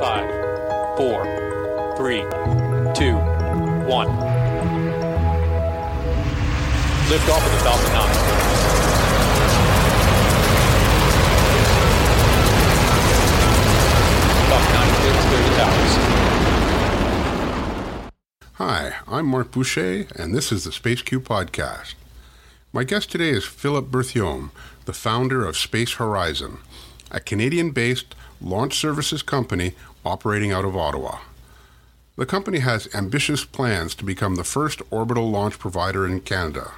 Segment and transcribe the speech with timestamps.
[0.00, 0.30] Five,
[0.96, 1.24] four,
[1.94, 2.22] three,
[2.94, 3.16] two,
[3.86, 4.08] one.
[7.10, 8.08] Lift off of the Falcon 9.
[14.48, 15.92] Falcon 9 clear to clear the towers.
[18.54, 21.92] Hi, I'm Marc Boucher, and this is the SpaceQ Podcast.
[22.72, 24.50] My guest today is Philip Berthiaume,
[24.86, 26.60] the founder of SpaceHorizon,
[27.10, 29.74] a Canadian based launch services company
[30.04, 31.18] operating out of Ottawa.
[32.16, 36.72] The company has ambitious plans to become the first orbital launch provider in Canada.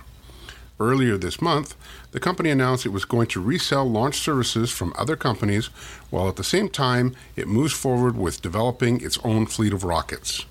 [0.78, 1.74] Earlier this month,
[2.10, 5.66] the company announced it was going to resell launch services from other companies
[6.10, 10.44] while at the same time it moves forward with developing its own fleet of rockets.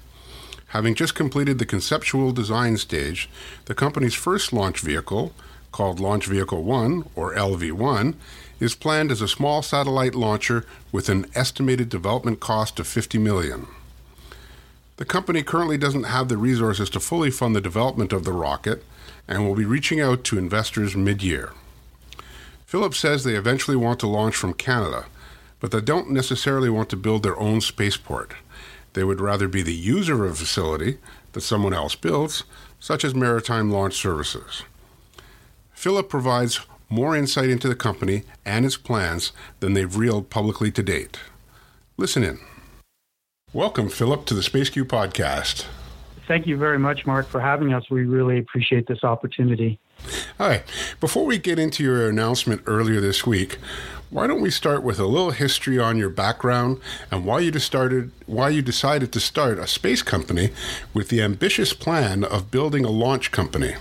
[0.67, 3.29] Having just completed the conceptual design stage,
[3.65, 5.34] the company's first launch vehicle,
[5.71, 8.15] called Launch Vehicle 1 or LV1,
[8.61, 13.65] is planned as a small satellite launcher with an estimated development cost of 50 million.
[14.97, 18.84] The company currently doesn't have the resources to fully fund the development of the rocket
[19.27, 21.53] and will be reaching out to investors mid year.
[22.68, 25.05] Philip says they eventually want to launch from Canada,
[25.59, 28.34] but they don't necessarily want to build their own spaceport.
[28.93, 30.99] They would rather be the user of a facility
[31.34, 32.43] that someone else builds,
[32.79, 34.63] such as Maritime Launch Services.
[35.73, 36.59] Philip provides
[36.91, 41.20] more insight into the company and its plans than they've reeled publicly to date.
[41.97, 42.39] Listen in.
[43.53, 45.65] Welcome, Philip, to the SpaceQ podcast.
[46.27, 47.89] Thank you very much, Marc, for having us.
[47.89, 49.79] We really appreciate this opportunity.
[50.37, 50.63] Hi.
[50.99, 53.57] Before we get into your announcement earlier this week,
[54.09, 56.79] why don't we start with a little history on your background
[57.12, 60.51] and why you started why you decided to start a space company
[60.93, 63.75] with the ambitious plan of building a launch company?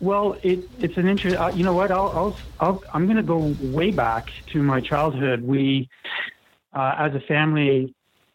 [0.00, 1.38] Well, it, it's an interest.
[1.40, 1.90] Uh, you know what?
[1.90, 5.42] I'll, I'll, I'll I'm going to go way back to my childhood.
[5.42, 5.88] We,
[6.74, 7.94] uh, as a family,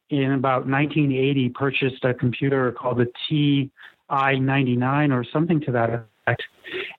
[0.09, 5.90] in about 1980, purchased a computer called the TI-99 or something to that
[6.26, 6.44] effect,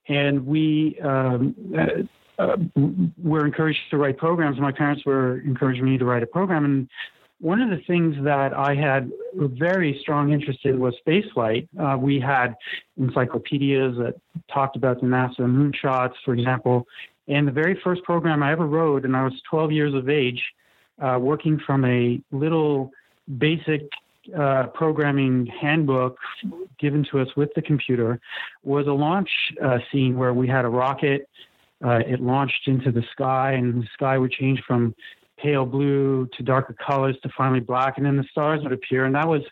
[0.09, 0.99] and we.
[1.01, 2.03] Um, uh,
[2.39, 2.57] uh,
[3.23, 4.59] were encouraged to write programs.
[4.59, 6.89] My parents were encouraging me to write a program, and
[7.43, 11.67] one of the things that I had a very strong interest in was spaceflight.
[11.77, 12.55] Uh, we had
[12.97, 14.15] encyclopedias that
[14.49, 16.87] talked about the NASA moonshots, for example.
[17.27, 20.41] And the very first program I ever wrote, and I was 12 years of age,
[21.01, 22.93] uh, working from a little
[23.39, 23.91] basic
[24.39, 26.19] uh, programming handbook
[26.79, 28.21] given to us with the computer,
[28.63, 31.29] was a launch uh, scene where we had a rocket.
[31.85, 34.95] Uh, it launched into the sky, and the sky would change from
[35.43, 39.05] pale blue to darker colors to finally black, and then the stars would appear.
[39.05, 39.43] And that was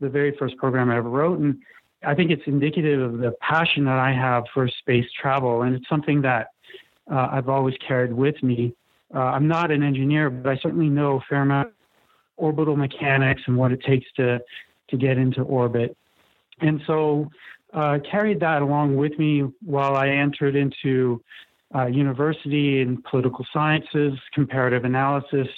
[0.00, 1.38] the very first program I ever wrote.
[1.38, 1.58] And
[2.04, 5.88] I think it's indicative of the passion that I have for space travel, and it's
[5.88, 6.48] something that
[7.10, 8.74] uh, I've always carried with me.
[9.14, 11.74] Uh, I'm not an engineer, but I certainly know a fair amount of
[12.36, 14.40] orbital mechanics and what it takes to
[14.90, 15.96] to get into orbit.
[16.60, 17.30] And so
[17.74, 21.22] uh, carried that along with me while I entered into
[21.74, 25.48] uh, university in political sciences, comparative analysis,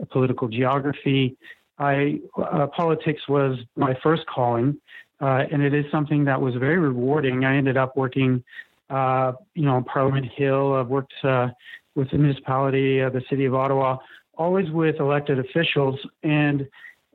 [0.00, 1.36] uh, political geography.
[1.78, 4.76] I uh, politics was my first calling,
[5.20, 7.44] uh, and it is something that was very rewarding.
[7.44, 8.42] I ended up working,
[8.90, 10.74] uh, you know, on Parliament Hill.
[10.74, 11.48] I've worked uh,
[11.94, 13.98] with the municipality, the city of Ottawa,
[14.36, 15.98] always with elected officials.
[16.22, 16.68] And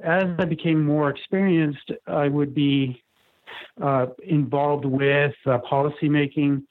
[0.04, 3.02] as I became more experienced, I would be
[4.28, 5.34] involved with
[5.70, 6.64] policy making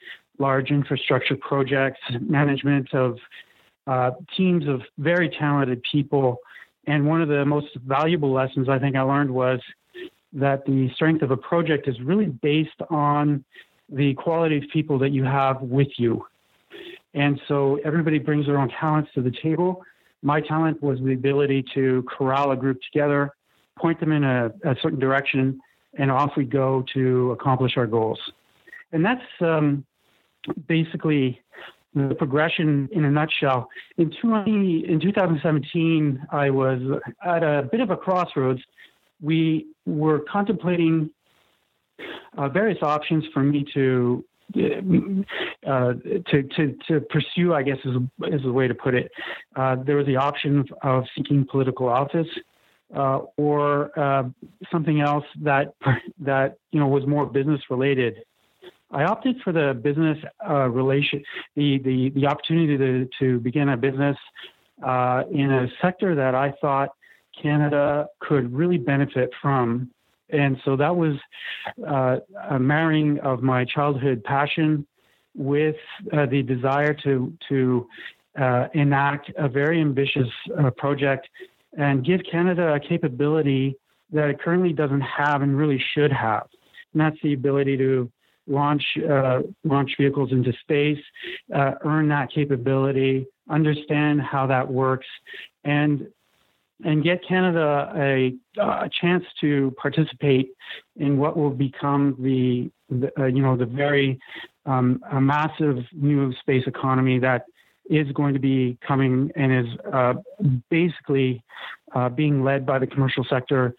[0.46, 3.10] large infrastructure projects, management of
[3.86, 6.38] uh, teams of very talented people.
[6.86, 9.60] And one of the most valuable lessons I think I learned was
[10.32, 13.44] that the strength of a project is really based on
[13.88, 16.24] the quality of people that you have with you.
[17.14, 19.70] And so everybody brings their own talents to the table.
[20.22, 23.20] My talent was the ability to corral a group together,
[23.78, 25.60] point them in a, a certain direction,
[25.98, 28.20] and off we go to accomplish our goals.
[28.92, 29.84] And that's um,
[30.66, 31.40] basically
[31.94, 33.68] the progression in a nutshell.
[33.98, 36.80] In 20, in 2017, I was
[37.24, 38.62] at a bit of a crossroads.
[39.20, 41.10] We were contemplating
[42.36, 44.24] uh, various options for me to
[44.54, 45.94] uh,
[46.30, 47.96] to, to, to pursue, I guess is,
[48.34, 49.10] is the way to put it.
[49.56, 52.26] Uh, there was the option of, seeking political office
[52.94, 54.24] uh, or uh,
[54.70, 55.74] something else that
[56.20, 58.16] that you know was more business related.
[58.92, 60.18] I opted for the business
[60.48, 61.22] uh, relation,
[61.56, 64.16] the, the, the opportunity to, to begin a business
[64.86, 66.90] uh, in a sector that I thought
[67.40, 69.90] Canada could really benefit from.
[70.30, 71.16] And so that was
[71.86, 72.16] uh,
[72.50, 74.86] a marrying of my childhood passion
[75.34, 75.76] with
[76.12, 77.86] uh, the desire to, to
[78.38, 80.28] uh, enact a very ambitious
[80.58, 81.28] uh, project
[81.78, 83.76] and give Canada a capability
[84.12, 86.46] that it currently doesn't have and really should have.
[86.92, 88.10] And that's the ability to
[88.46, 91.02] launch uh, launch vehicles into space,
[91.54, 95.06] uh, earn that capability, understand how that works,
[95.64, 96.06] and
[96.84, 100.52] and get Canada a, a chance to participate
[100.96, 104.18] in what will become the, the uh, you know the very
[104.66, 107.44] um, a massive new space economy that
[107.90, 110.14] is going to be coming and is uh,
[110.70, 111.42] basically
[111.94, 113.74] uh, being led by the commercial sector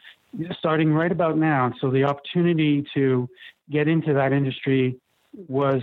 [0.57, 1.71] starting right about now.
[1.79, 3.29] So the opportunity to
[3.69, 4.99] get into that industry
[5.47, 5.81] was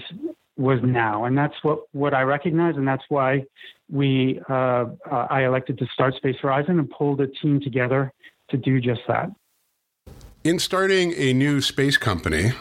[0.57, 3.45] was now, and that's what what I recognize, and that's why
[3.91, 8.13] we uh, uh, I elected to start SpaceHorizon and pulled a team together
[8.51, 9.31] to do just that.
[10.45, 12.53] In starting a new space company,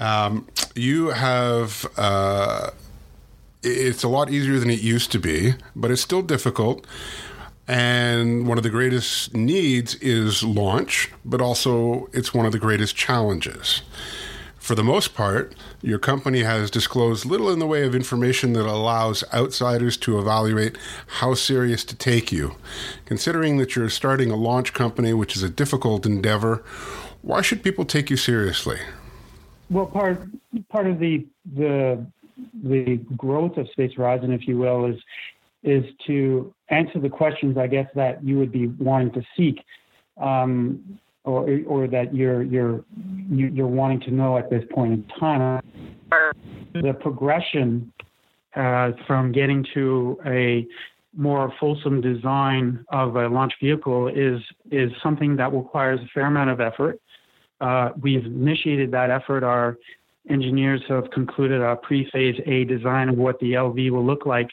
[0.00, 1.86] um, you have.
[1.96, 2.70] Uh,
[3.62, 6.86] it's a lot easier than it used to be, but it's still difficult.
[7.66, 12.94] And one of the greatest needs is launch, but also it's one of the greatest
[12.94, 13.82] challenges.
[14.66, 18.66] For the most part, your company has disclosed little in the way of information that
[18.66, 20.76] allows outsiders to evaluate
[21.06, 22.56] how serious to take you.
[23.04, 26.64] Considering that you're starting a launch company, which is a difficult endeavor,
[27.22, 28.80] why should people take you seriously?
[29.70, 30.26] Well, part
[30.68, 31.24] part of the
[31.54, 32.04] the
[32.64, 35.00] the growth of SpaceHorizon, if you will, is
[35.62, 39.64] is to answer the questions, I guess, that you would be wanting to seek.
[40.16, 42.84] Um, or or that you're you're
[43.28, 45.62] you're wanting to know at this point in time.
[46.72, 47.92] The progression
[48.54, 50.66] uh, from getting to a
[51.16, 54.40] more fulsome design of a launch vehicle is
[54.70, 57.00] is something that requires a fair amount of effort.
[57.60, 59.42] Uh, we've initiated that effort.
[59.42, 59.78] Our
[60.28, 64.50] engineers have concluded a pre-phase A design of what the LV will look like,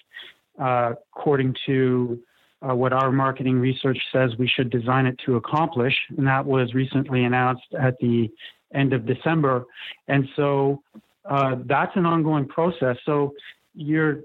[0.59, 2.19] uh, according to
[2.67, 5.93] uh, what our marketing research says we should design it to accomplish.
[6.17, 8.29] And that was recently announced at the
[8.73, 9.65] end of December.
[10.07, 10.81] And so
[11.29, 12.97] uh, that's an ongoing process.
[13.05, 13.33] So
[13.75, 14.21] you're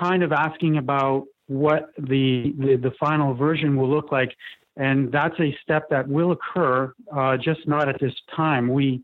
[0.00, 4.34] kind of asking about what the, the, the final version will look like.
[4.76, 8.68] And that's a step that will occur, uh, just not at this time.
[8.68, 9.02] We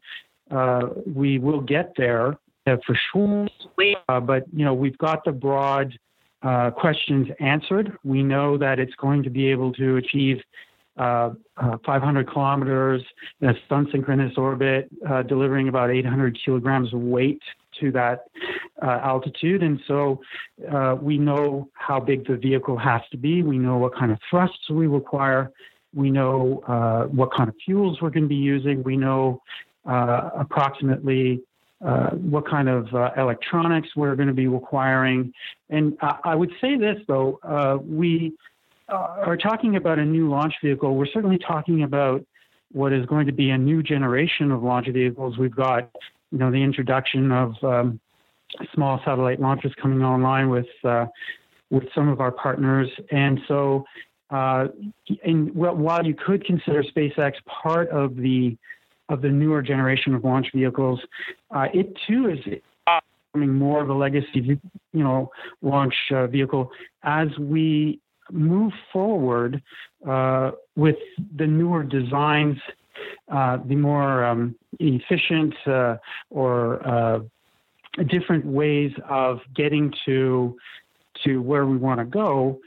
[0.50, 3.48] uh, we will get there for sure,
[4.08, 5.98] uh, but you know we've got the broad
[6.44, 7.96] uh, questions answered.
[8.04, 10.38] We know that it's going to be able to achieve
[10.96, 13.02] uh, uh, 500 kilometers
[13.40, 17.42] in a sun synchronous orbit, uh, delivering about 800 kilograms of weight
[17.80, 18.26] to that
[18.80, 19.64] uh, altitude.
[19.64, 20.20] And so
[20.72, 23.42] uh, we know how big the vehicle has to be.
[23.42, 25.50] We know what kind of thrusts we require.
[25.92, 26.62] We know
[27.12, 28.82] what kind of fuels we're going to be using.
[28.84, 29.42] We know
[29.84, 31.40] approximately
[31.84, 35.32] uh, what kind of uh, electronics we're going to be requiring.
[35.70, 38.32] And I, I would say this, though, uh, we
[38.88, 40.96] uh, are talking about a new launch vehicle.
[40.96, 42.24] We're certainly talking about
[42.72, 45.36] what is going to be a new generation of launch vehicles.
[45.36, 45.90] We've got,
[46.30, 48.00] you know, the introduction of um,
[48.72, 51.06] small satellite launchers coming online with uh,
[51.70, 53.84] with some of our partners, and so.
[54.30, 58.56] and while you could consider SpaceX part of the
[59.08, 61.00] of the newer generation of launch vehicles.
[61.50, 62.38] Uh, it too is
[63.32, 64.58] becoming more of a legacy,
[64.92, 65.30] you know,
[65.62, 66.70] launch uh, vehicle
[67.02, 68.00] as we
[68.32, 69.62] move forward
[70.08, 70.96] uh, with
[71.36, 72.56] the newer designs,
[73.30, 75.96] uh, the more um, efficient uh,
[76.30, 77.20] or uh,
[78.08, 80.56] different ways of getting to
[81.24, 82.60] to where we want to go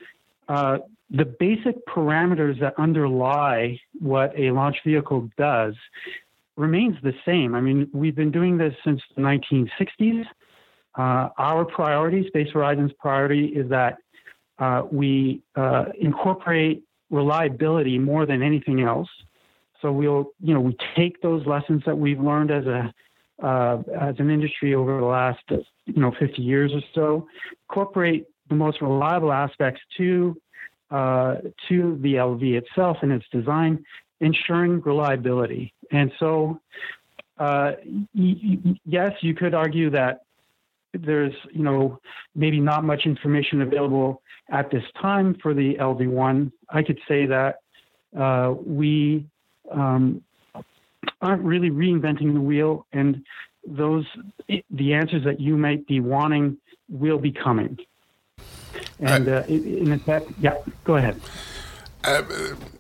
[1.10, 5.74] the basic parameters that underlie what a launch vehicle does
[6.58, 7.56] remains the same.
[7.56, 10.26] I mean, we've been doing this since the 1960s.
[10.98, 13.98] Uh, our priority, SpaceHorizon's priority, is that
[14.60, 19.08] uh, we uh, incorporate reliability more than anything else.
[19.82, 22.94] So we'll, you know, we take those lessons that we've learned as a
[23.42, 27.28] uh, as an industry over the last, you know, 50 years or so,
[27.70, 30.36] incorporate the most reliable aspects to
[30.90, 31.36] uh,
[31.70, 33.84] to the LV itself and its design,
[34.20, 35.74] ensuring reliability.
[35.92, 36.60] And so,
[37.38, 37.74] uh,
[38.14, 40.22] yes, you could argue that
[40.94, 42.00] there's, you know,
[42.36, 46.52] maybe not much information available at this time for the LV1.
[46.70, 47.60] I could say that
[48.18, 49.28] uh, we
[49.72, 50.24] um,
[51.22, 53.24] aren't really reinventing the wheel, and
[53.68, 54.06] those
[54.70, 56.58] the answers that you might be wanting
[56.90, 57.78] will be coming.
[59.00, 61.20] And uh, in effect, yeah, go ahead.
[62.04, 62.24] Uh,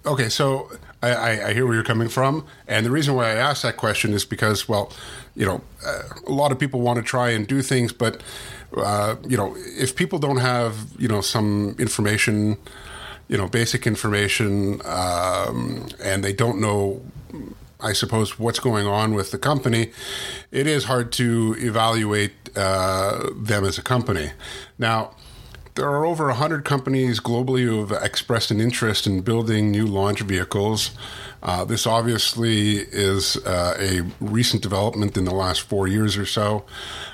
[0.05, 3.61] okay, so I, I, hear where you're coming from, and the reason why I asked
[3.61, 4.91] that question is because, well,
[5.35, 8.21] you know, uh, a lot of people want to try and do things, but
[8.75, 12.57] uh, you know, if people don't have you know some information
[13.27, 17.01] you know, basic information, um, and they don't know,
[17.79, 19.91] I suppose, what's going on with the company,
[20.51, 24.31] it is hard to evaluate uh, them as a company.
[24.77, 25.11] Now,
[25.77, 30.21] there are over 100 companies globally who have expressed an interest in building new launch
[30.21, 30.91] vehicles.
[31.41, 36.65] Uh, this obviously is uh, a recent development in the last four years or so.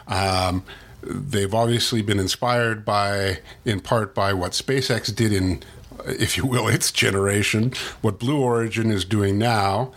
[0.08, 0.64] Um,
[1.02, 5.62] they've obviously been inspired by, in part, by what SpaceX did in,
[6.06, 9.92] if you will, its generation, what Blue Origin is doing now,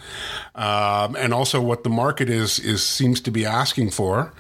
[0.57, 4.33] um, and also what the market is is seems to be asking for.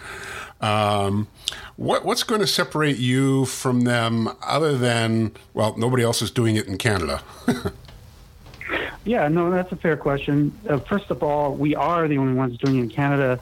[0.60, 1.28] Um,
[1.76, 6.56] what, what's going to separate you from them other than, well, nobody else is doing
[6.56, 7.22] it in Canada?
[9.04, 10.56] yeah, no, that's a fair question.
[10.68, 13.40] Uh, first of all, we are the only ones doing it in Canada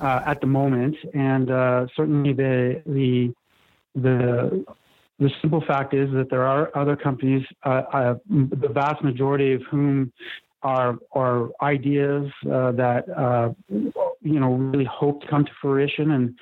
[0.00, 3.32] uh, at the moment, and uh, certainly the the
[3.94, 4.64] the
[5.18, 9.62] the simple fact is that there are other companies, uh, uh, the vast majority of
[9.70, 10.12] whom
[10.62, 16.34] are are ideas uh, that you know really hope to come to fruition, and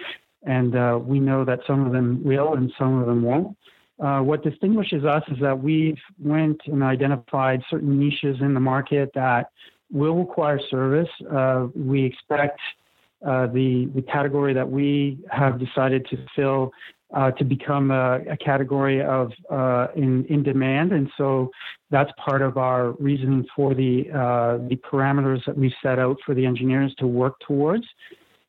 [0.44, 3.56] and uh, we know that some of them will and some of them won't.
[4.00, 9.10] Uh, what distinguishes us is that we've went and identified certain niches in the market
[9.14, 9.50] that
[9.92, 11.08] will require service.
[11.30, 12.60] Uh, we expect
[13.24, 16.72] uh, the the category that we have decided to fill
[17.14, 21.50] uh, to become a, a category of uh, in in demand, and so
[21.90, 24.02] that's part of our reasoning for the
[24.68, 27.86] the parameters that we set out for the engineers to work towards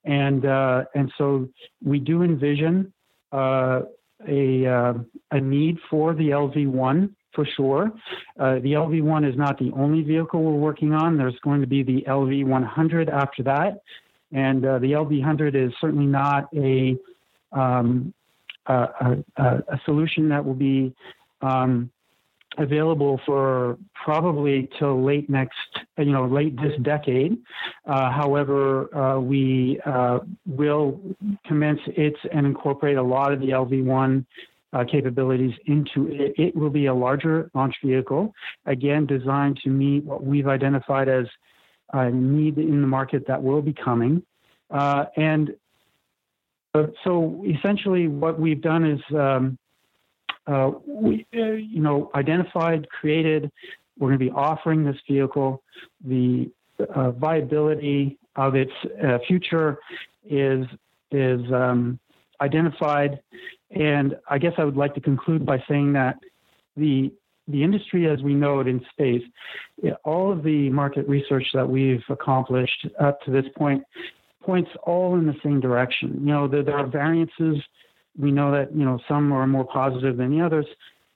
[0.05, 1.49] and uh, and so
[1.83, 2.93] we do envision
[3.31, 3.81] uh,
[4.27, 4.93] a uh,
[5.31, 7.91] a need for the LV1 for sure.
[8.39, 11.17] Uh, the LV1 is not the only vehicle we're working on.
[11.17, 13.81] There's going to be the LV100 after that,
[14.31, 16.97] and uh, the LV100 is certainly not a
[17.51, 18.13] um,
[18.67, 20.93] a, a, a, solution that will be
[21.41, 21.91] um,
[22.57, 25.57] available for probably till late next,
[25.97, 27.37] you know, late this decade.
[27.85, 30.99] Uh, however, uh, we uh, will
[31.45, 34.25] commence it and incorporate a lot of the LV1
[34.73, 36.33] uh, capabilities into it.
[36.37, 38.33] It will be a larger launch vehicle,
[38.65, 41.25] again, designed to meet what we've identified as
[41.93, 44.23] a need in the market that will be coming.
[44.69, 45.55] Uh, and
[46.73, 49.57] uh, so essentially, what we've done is um,
[50.47, 53.51] uh, we, uh, you know, identified, created.
[53.97, 55.63] We're going to be offering this vehicle.
[56.05, 56.51] The
[56.93, 58.71] uh, viability of its
[59.03, 59.77] uh, future
[60.29, 60.65] is
[61.11, 61.99] is um,
[62.41, 63.19] identified,
[63.71, 66.17] and I guess I would like to conclude by saying that
[66.75, 67.11] the
[67.47, 69.21] the industry as we know it in space,
[70.03, 73.83] all of the market research that we've accomplished up to this point
[74.41, 76.19] points all in the same direction.
[76.19, 77.57] You know, there, there are variances
[78.17, 80.65] we know that you know some are more positive than the others,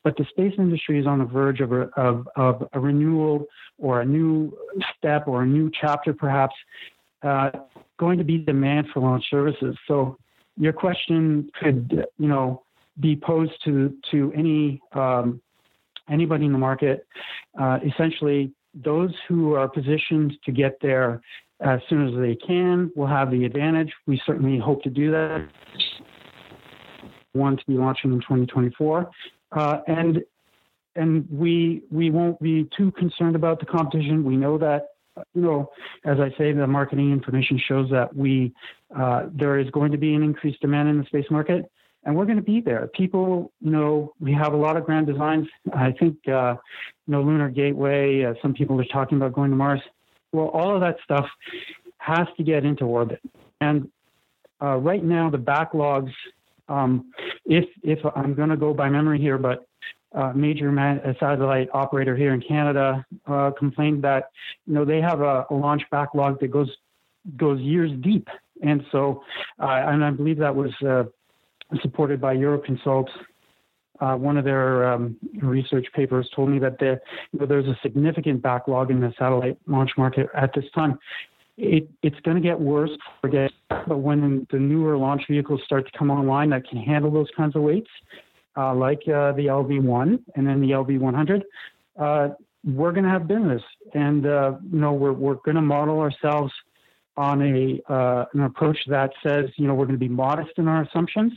[0.04, 3.46] but the space industry is on the verge of a, of, of a renewal
[3.78, 4.56] or a new
[4.98, 6.56] step or a new chapter, perhaps,
[7.24, 7.52] uh,
[7.98, 9.78] going to be demand for launch services.
[9.88, 10.18] So
[10.58, 12.64] your question could, you know,
[13.00, 15.42] be posed to to any um,
[16.10, 17.06] anybody in the market.
[17.60, 21.22] Uh, essentially, those who are positioned to get there
[21.62, 23.92] as soon as they can will have the advantage.
[24.06, 25.48] We certainly hope to do that
[27.34, 29.10] one to be launching in 2024.
[29.52, 30.24] Uh, and
[30.96, 34.24] and we we won't be too concerned about the competition.
[34.24, 34.90] We know that
[35.34, 35.72] you know,
[36.06, 38.54] as I say, the marketing information shows that we
[38.96, 41.70] uh, there is going to be an increased demand in the space market,
[42.04, 42.88] and we're going to be there.
[42.94, 45.48] People, you know, we have a lot of grand designs.
[45.74, 46.56] I think, uh,
[47.08, 48.24] you know, Lunar Gateway.
[48.24, 49.82] Uh, some people are talking about going to Mars.
[50.32, 51.28] Well, all of that stuff
[51.98, 53.22] has to get into orbit,
[53.62, 53.90] and
[54.62, 56.12] uh, right now the backlogs
[56.70, 57.12] um,
[57.46, 59.66] if if I'm going to go by memory here, but
[60.16, 60.74] uh, major
[61.20, 64.30] satellite operator here in Canada uh, complained that
[64.66, 66.70] you know they have a, a, launch backlog that goes
[67.38, 68.28] goes years deep,
[68.64, 69.24] and so
[69.60, 71.04] uh, and I believe that was uh,
[71.82, 73.08] supported by Euroconsult.
[74.00, 76.98] Uh, one of their um, research papers told me that you
[77.38, 80.98] know, there's a significant backlog in the satellite launch market at this time
[81.60, 82.92] it, it's going to get worse
[83.24, 83.50] again.
[83.70, 87.56] But when the newer launch vehicles start to come online that can handle those kinds
[87.56, 87.90] of weights,
[88.58, 91.42] uh, like uh, the LV1 and then the LV100,
[92.00, 93.62] uh, we're going to have business.
[93.94, 96.54] And uh, you know, we're we're going to model ourselves
[97.18, 100.68] on a uh, an approach that says, you know, we're going to be modest in
[100.68, 101.34] our assumptions.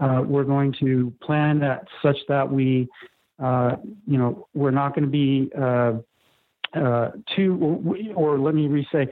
[0.00, 2.88] Uh, we're going to plan that such that we,
[3.40, 5.50] you know, we're not going to be
[6.74, 9.06] uh, to, or let me re-say,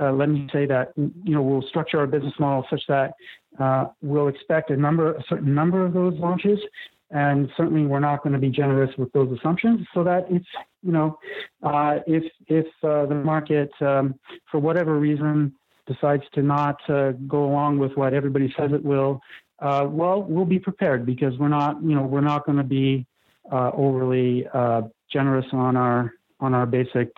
[0.00, 3.14] uh, let me say that you know we'll structure our business model such that
[3.58, 6.58] uh, we'll expect a number, a certain number of those launches,
[7.10, 9.86] and certainly we're not going to be generous with those assumptions.
[9.94, 10.46] So that it's
[10.82, 11.18] you know,
[11.62, 14.18] uh, if if uh, the market um,
[14.50, 15.54] for whatever reason
[15.86, 19.20] decides to not uh, go along with what everybody says it will,
[19.60, 23.06] uh, well, we'll be prepared because we're not you know we're not going to be
[23.50, 27.14] uh, overly uh, generous on our on our basic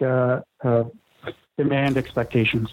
[1.59, 2.69] demand expectations.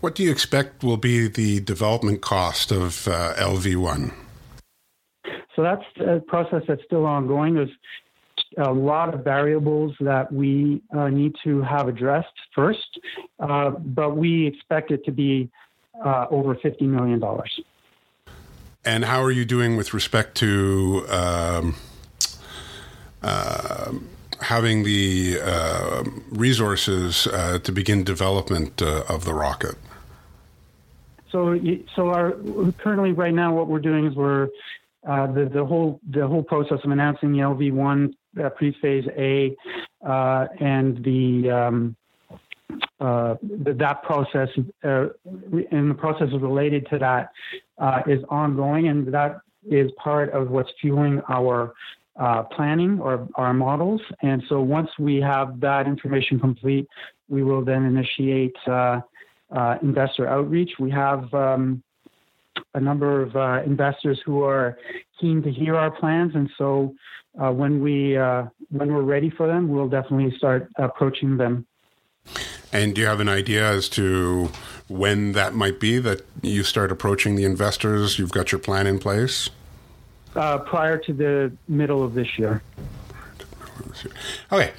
[0.00, 4.14] What do you expect will be the development cost of uh, LV1?
[5.56, 7.54] So that's a process that's still ongoing.
[7.54, 7.70] There's
[8.58, 13.00] a lot of variables that we uh, need to have addressed first,
[13.40, 15.50] uh, but we expect it to be
[16.04, 17.20] uh, over $50 million.
[18.84, 21.74] And how are you doing with respect to um,
[23.20, 23.92] uh,
[24.40, 29.76] having the uh, resources uh, to begin development of the rocket?
[31.30, 31.58] So,
[31.94, 32.32] so our
[32.78, 34.48] currently right now, what we're doing is we're
[35.06, 39.56] uh, the the whole the whole process of announcing the LV1 uh, pre-phase A
[40.06, 41.96] uh, and the, um,
[43.00, 44.48] uh, that process
[44.84, 45.06] uh,
[45.70, 47.30] and the process related to that
[47.78, 49.40] uh, is ongoing, and that
[49.70, 51.74] is part of what's fueling our
[52.50, 54.00] planning or our models.
[54.22, 56.86] And so, once we have that information complete,
[57.28, 59.00] we will then initiate uh,
[59.82, 60.72] investor outreach.
[60.78, 61.82] We have um,
[62.74, 64.78] a number of uh, investors who are
[65.20, 66.94] keen to hear our plans, and so
[67.40, 71.66] uh, when we uh, when we're ready for them, we'll definitely start approaching them.
[72.72, 74.50] And do you have an idea as to
[74.88, 78.18] when that might be that you start approaching the investors?
[78.18, 79.48] You've got your plan in place.
[80.36, 82.62] Uh, prior to the middle of this year.
[84.52, 84.72] Okay,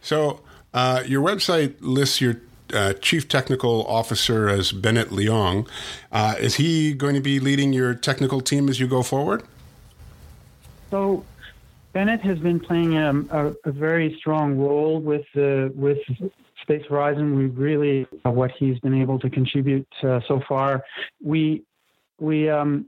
[0.00, 0.40] so
[0.72, 2.40] uh, your website lists your
[2.72, 5.68] uh, Chief Technical Officer as Bennett Leong.
[6.12, 9.42] Uh, is he going to be leading your technical team as you go forward?
[10.90, 11.24] So,
[11.92, 15.98] Bennett has been playing a, a, a very strong role with the with
[16.68, 17.36] SpaceHorizon.
[17.36, 20.84] We really what he's been able to contribute uh, so far.
[21.22, 21.62] We
[22.18, 22.86] we um,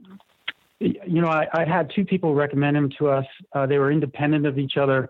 [0.79, 3.25] you know, I, I, had two people recommend him to us.
[3.53, 5.09] Uh, they were independent of each other,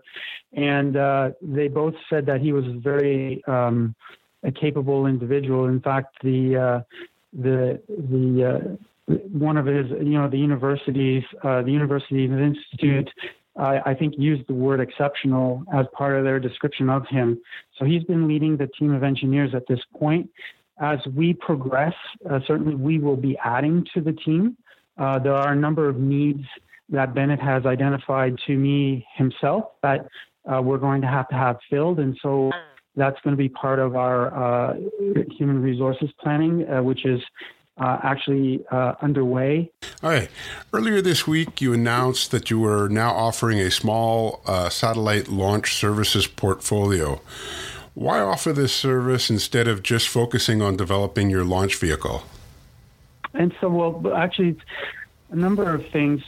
[0.52, 3.94] and uh, they both said that he was a very um,
[4.42, 5.66] a capable individual.
[5.66, 6.80] In fact, the uh,
[7.32, 8.76] the the
[9.08, 13.08] uh, one of his you know the universities uh, the University Institute
[13.56, 17.40] I think used the word exceptional as part of their description of him.
[17.78, 20.30] So he's been leading the team of engineers at this point.
[20.80, 21.94] As we progress,
[22.30, 24.56] uh, certainly we will be adding to the team.
[24.98, 26.44] Uh, there are a number of needs
[26.90, 30.06] that Bennett has identified to me himself that
[30.50, 32.00] uh, we're going to have to have filled.
[32.00, 32.50] And so
[32.96, 34.74] that's going to be part of our uh,
[35.30, 37.20] human resources planning, uh, which is
[37.78, 39.70] uh, actually uh, underway.
[40.02, 40.28] All right.
[40.72, 45.74] Earlier this week, you announced that you were now offering a small uh, satellite launch
[45.74, 47.20] services portfolio.
[47.94, 52.22] Why offer this service instead of just focusing on developing your launch vehicle?
[53.34, 54.56] And so, well, actually,
[55.30, 56.22] a number of things.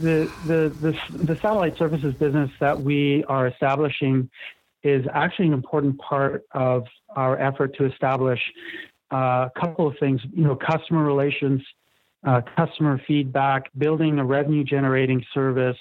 [0.00, 4.30] The, the, the, the satellite services business that we are establishing
[4.82, 8.40] is actually an important part of our effort to establish
[9.12, 11.60] uh, a couple of things, you know, customer relations,
[12.26, 15.76] uh, customer feedback, building a revenue generating service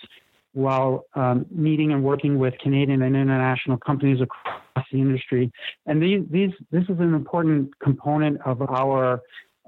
[0.53, 5.51] while um, meeting and working with Canadian and international companies across the industry.
[5.85, 9.21] And these, these, this is an important component of our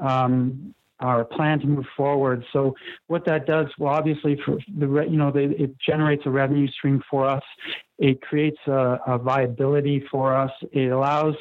[0.03, 2.45] um, our plan to move forward.
[2.53, 2.75] So
[3.07, 7.01] what that does, well, obviously for the you know the, it generates a revenue stream
[7.09, 7.43] for us.
[7.97, 10.51] It creates a, a viability for us.
[10.71, 11.35] It allows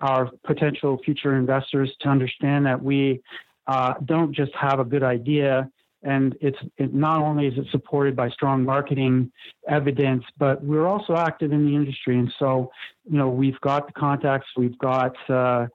[0.00, 3.20] our potential future investors to understand that we
[3.66, 5.68] uh, don't just have a good idea
[6.02, 9.30] and it's it not only is it supported by strong marketing
[9.68, 12.70] evidence, but we're also active in the industry, and so
[13.08, 15.66] you know we've got the contacts, we've got uh,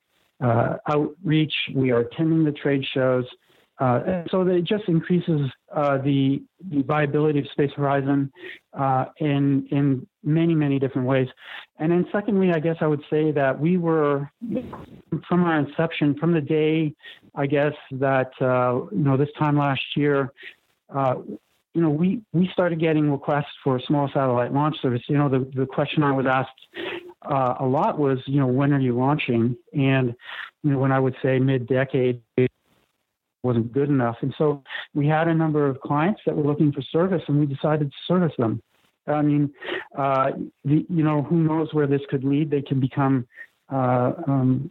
[0.42, 1.54] uh, outreach.
[1.74, 3.26] We are attending the trade shows.
[3.80, 8.32] Uh, so it just increases uh, the, the, viability of SpaceHorizon
[8.74, 11.28] uh, in in many many different ways.
[11.78, 14.32] And then secondly, I guess I would say that we were
[15.30, 16.96] from our inception, from the day
[17.36, 20.34] I guess that uh, you know this time last year,
[20.90, 21.16] uh,
[21.78, 25.04] you know, we, we started getting requests for small satellite launch service.
[25.08, 26.50] You know, the, the question I was asked
[27.30, 29.56] uh, a lot was, you know, when are you launching?
[29.74, 30.16] And,
[30.64, 32.22] you know, when I would say mid decade,
[33.44, 34.18] wasn't good enough.
[34.22, 34.64] And so
[34.94, 37.98] we had a number of clients that were looking for service and we decided to
[38.08, 38.62] service them.
[39.08, 39.54] I mean,
[39.98, 40.32] uh,
[40.66, 42.52] the, you know, who knows where this could lead?
[42.52, 43.26] They can become
[43.72, 44.70] uh, um,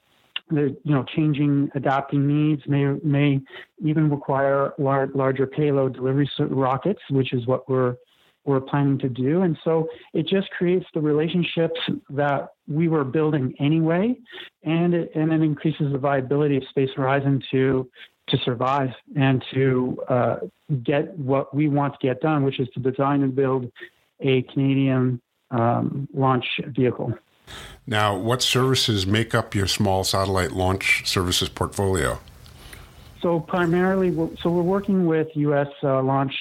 [0.51, 3.41] you know changing adapting needs may may
[3.85, 7.97] even require lar- larger payload delivery rockets which is what we're
[8.47, 11.79] we're planning to do and so it just creates the relationships
[12.11, 14.15] that we were building anyway
[14.63, 17.89] and it, and it increases the viability of space horizon to
[18.29, 20.37] to survive and to uh,
[20.83, 23.71] get what we want to get done which is to design and build
[24.21, 27.13] a canadian um, launch vehicle
[27.87, 32.19] now, what services make up your small satellite launch services portfolio?
[33.23, 34.11] So primarily,
[34.43, 35.69] so we're working with U.S.
[35.83, 36.35] Uh, launch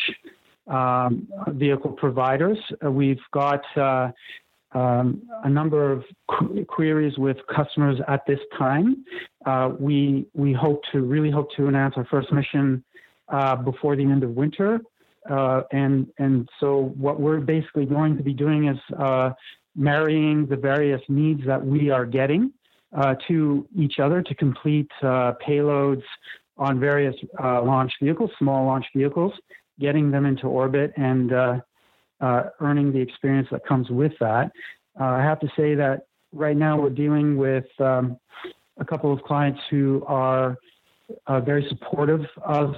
[0.68, 2.58] um, vehicle providers.
[2.84, 4.12] Uh, we've got uh,
[4.74, 9.06] um, a number of qu- queries with customers at this time.
[9.46, 12.84] Uh, we we hope to really hope to announce our first mission
[13.30, 14.80] uh, before the end of winter.
[15.30, 18.78] Uh, and and so what we're basically going to be doing is
[19.76, 22.52] marrying the various needs that we are getting
[22.96, 26.04] uh, to each other to complete uh, payloads
[26.58, 29.34] on various uh, launch vehicles, small launch vehicles,
[29.80, 31.60] getting them into orbit and uh,
[32.22, 34.52] uh, earning the experience that comes with that.
[35.00, 38.18] Uh, I have to say that right now we're dealing with um,
[38.78, 40.58] a couple of clients who are
[41.44, 42.76] very supportive of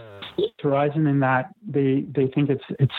[0.61, 2.93] Horizon in that they they think it's it's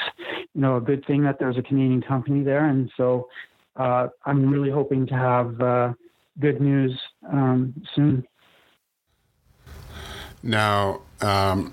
[0.55, 3.29] you know a good thing that there's a Canadian company there, and so
[3.77, 5.93] uh, I'm really hoping to have uh,
[6.41, 6.99] good news
[7.31, 8.27] um, soon.
[10.43, 11.73] Now, um,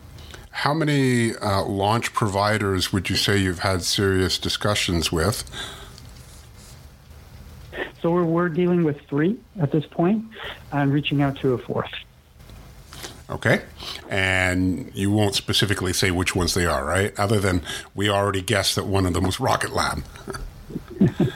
[0.56, 5.44] how many uh, launch providers would you say you've had serious discussions with?
[8.02, 10.24] So we're, we're dealing with three at this point
[10.72, 11.92] and reaching out to a fourth.
[13.30, 13.64] Okay.
[14.10, 17.14] And you won't specifically say which ones they are, right?
[17.20, 17.62] Other than
[17.94, 20.04] we already guessed that one of them was Rocket Lab.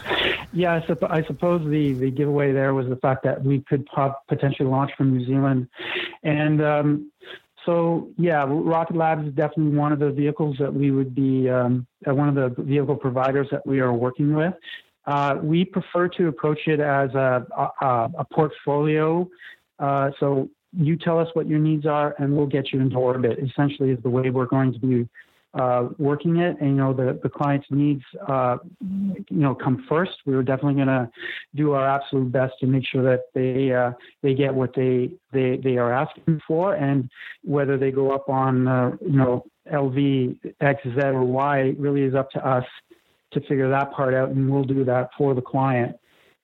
[0.52, 3.86] Yeah, I, supp- I, suppose the, the giveaway there was the fact that we could
[3.86, 5.70] pop- potentially launch from New Zealand.
[6.24, 7.12] And um,
[7.66, 11.86] so, yeah, Rocket Labs is definitely one of the vehicles that we would be, um,
[12.08, 14.54] uh, one of the vehicle providers that we are working with.
[15.06, 17.46] Uh, we prefer to approach it as a,
[17.82, 19.28] a, a portfolio.
[19.80, 23.40] Uh, so you tell us what your needs are, and we'll get you into orbit.
[23.40, 25.10] Essentially, is the way we're going to be
[25.54, 30.12] uh, working it, and you know the the client's needs, uh, you know, come first.
[30.26, 31.10] We are definitely going to
[31.56, 35.58] do our absolute best to make sure that they uh, they get what they they
[35.58, 37.10] they are asking for, and
[37.44, 42.14] whether they go up on uh, you know LV X Z or Y really is
[42.14, 42.66] up to us
[43.32, 45.96] to figure that part out, and we'll do that for the client,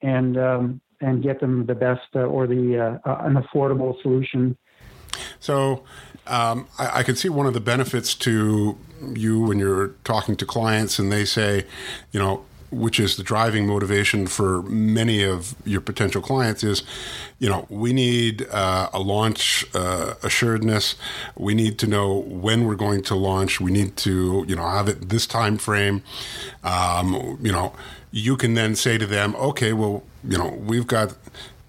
[0.01, 4.57] and um, and get them the best uh, or the uh, an affordable solution.
[5.39, 5.83] So
[6.27, 8.77] um, I, I can see one of the benefits to
[9.13, 11.65] you when you're talking to clients and they say,
[12.11, 16.83] you know, which is the driving motivation for many of your potential clients is,
[17.39, 20.95] you know, we need uh, a launch uh, assuredness.
[21.37, 23.61] We need to know when we're going to launch.
[23.61, 26.03] We need to, you know, have it this time frame.
[26.63, 27.73] Um, you know,
[28.11, 31.15] you can then say to them, okay, well, you know, we've got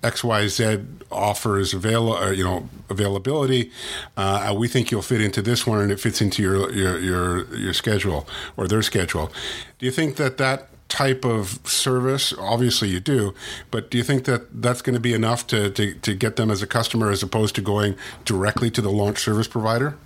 [0.02, 3.70] XYZ offers avail uh, you know availability.
[4.16, 7.56] Uh, we think you'll fit into this one, and it fits into your, your your
[7.56, 9.32] your schedule or their schedule.
[9.78, 13.34] Do you think that that type of service obviously you do
[13.72, 16.48] but do you think that that's going to be enough to, to, to get them
[16.48, 19.96] as a customer as opposed to going directly to the launch service provider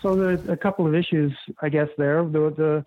[0.00, 2.84] so there's a couple of issues i guess there the, the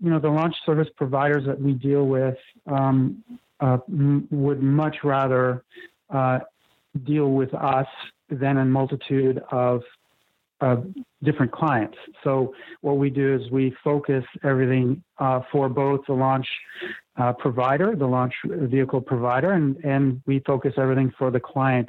[0.00, 3.22] you know the launch service providers that we deal with um,
[3.60, 5.64] uh, would much rather
[6.10, 6.40] uh,
[7.04, 7.86] deal with us
[8.28, 9.82] than a multitude of
[11.22, 11.98] different clients.
[12.24, 16.46] So what we do is we focus everything uh, for both the launch
[17.18, 21.88] uh, provider, the launch vehicle provider, and, and we focus everything for the client.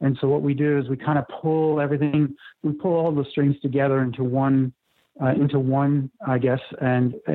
[0.00, 3.24] And so what we do is we kind of pull everything, we pull all the
[3.30, 4.72] strings together into one
[5.22, 7.32] uh, into one, I guess, and uh,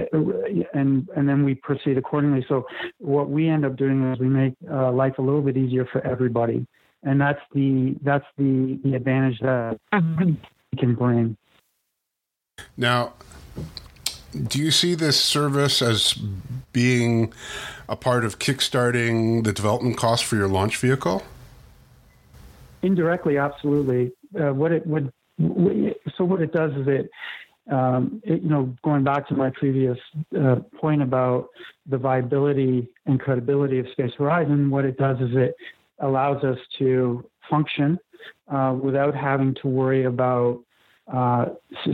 [0.74, 2.46] and and then we proceed accordingly.
[2.48, 2.66] So
[3.00, 6.06] what we end up doing is we make uh, life a little bit easier for
[6.06, 6.66] everybody,
[7.04, 10.38] and that's the that's the the advantage that we
[10.78, 11.38] can bring.
[12.78, 13.14] Now,
[14.48, 16.14] do you see this service as
[16.72, 17.34] being
[17.90, 21.24] a part of kickstarting the development cost for your launch vehicle?
[22.82, 24.12] Indirectly, absolutely.
[24.40, 25.12] Uh, what it would
[26.18, 27.10] so what it does is it
[27.72, 29.98] um, it, you know, going back to my previous
[30.40, 31.48] uh, point about
[31.86, 35.56] the viability and credibility of SpaceHorizon, what it does is it
[36.00, 37.98] allows us to function
[38.52, 40.62] uh, without having to worry about
[41.12, 41.46] uh,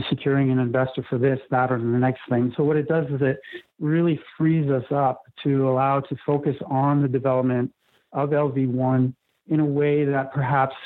[0.08, 2.52] securing an investor for this, that, or the next thing.
[2.56, 3.40] So what it does is it
[3.80, 7.72] really frees us up to allow to focus on the development
[8.12, 9.12] of LV1
[9.48, 10.76] in a way that perhaps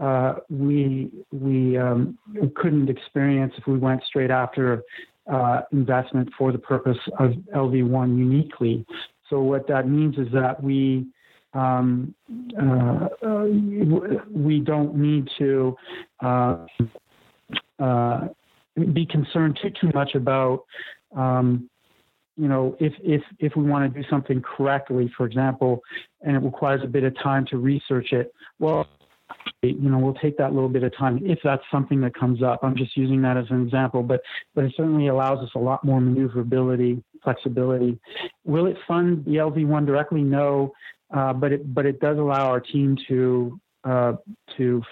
[0.00, 2.18] uh, we we um,
[2.56, 4.82] couldn't experience if we went straight after
[5.32, 8.84] uh, investment for the purpose of LV1 uniquely.
[9.30, 11.06] So what that means is that we
[11.54, 12.14] um,
[12.60, 13.08] uh,
[14.30, 15.76] we don't need to
[16.20, 16.66] uh,
[17.78, 18.28] uh,
[18.92, 20.64] be concerned too too much about
[21.16, 21.70] um,
[22.36, 25.80] you know if if if we want to do something correctly, for example,
[26.22, 28.34] and it requires a bit of time to research it.
[28.58, 28.88] Well,
[29.66, 32.60] you know, we'll take that little bit of time if that's something that comes up.
[32.62, 34.20] I'm just using that as an example, but
[34.54, 37.98] but it certainly allows us a lot more maneuverability, flexibility.
[38.44, 40.22] Will it fund the LV1 directly?
[40.22, 40.72] No,
[41.14, 44.14] uh, but it but it does allow our team to uh,
[44.56, 44.82] to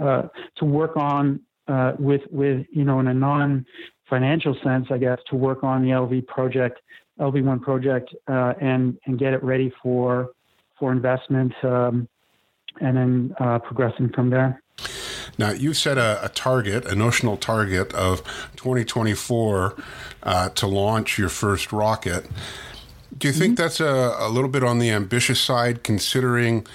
[0.00, 0.22] uh,
[0.56, 3.64] to work on uh, with with you know in a non
[4.08, 6.80] financial sense, I guess, to work on the LV project,
[7.18, 10.30] LV1 project, uh, and and get it ready for
[10.78, 11.52] for investment.
[11.62, 12.08] Um,
[12.80, 14.60] and then uh, progressing from there.
[15.38, 18.22] Now, you've set a, a, target, a notional target of
[18.56, 19.76] 2024
[20.22, 22.26] uh, to launch your first rocket.
[23.16, 23.62] Do you think mm-hmm.
[23.62, 26.66] that's a, a, little bit on the ambitious side, considering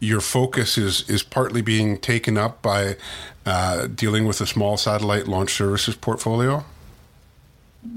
[0.00, 2.96] your focus is, is partly being taken up by
[3.46, 6.64] uh, dealing with a small satellite launch services portfolio?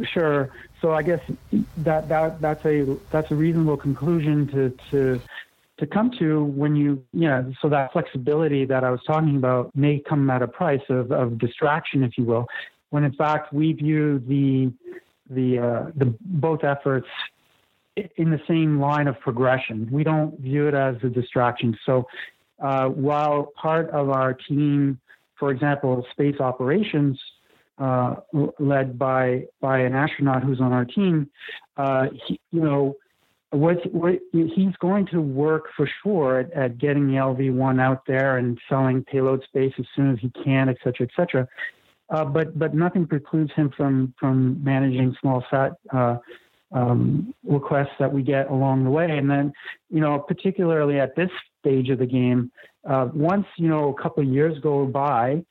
[0.03, 0.49] Sure.
[0.81, 1.21] So I guess
[1.77, 5.21] that, that that's a that's a reasonable conclusion to to
[5.81, 9.75] to come to when you, you know, so that flexibility that I was talking about
[9.75, 12.45] may come at a price of, of distraction, if you will,
[12.91, 14.71] when in fact we view the,
[15.31, 17.07] the, uh, the both efforts
[18.15, 19.89] in the same line of progression.
[19.91, 21.75] We don't view it as a distraction.
[21.83, 22.07] So
[22.61, 24.99] uh, while part of our team,
[25.39, 27.19] for example, space operations,
[27.79, 28.17] uh,
[28.59, 31.27] led by by an astronaut who's on our team,
[31.77, 32.95] uh, he, you know,
[33.51, 38.37] what, what he's going to work for sure at, at, getting the LV1 out there
[38.37, 41.47] and selling payload space as soon as he can, et cetera, et cetera.
[42.09, 46.17] Uh, but but nothing precludes him from from managing small sat uh,
[46.73, 49.17] um, requests that we get along the way.
[49.17, 49.53] And then,
[49.89, 52.51] you know, particularly at this stage of the game,
[52.89, 55.43] uh, once you know a couple of years go by,